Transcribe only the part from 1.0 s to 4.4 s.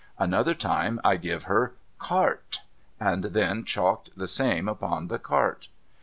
I give her CART, and then chalked the